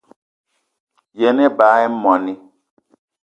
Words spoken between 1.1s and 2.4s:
Yen ebag í moní